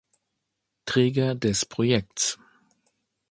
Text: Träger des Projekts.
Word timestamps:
Träger 0.85 1.35
des 1.35 1.63
Projekts. 1.63 2.39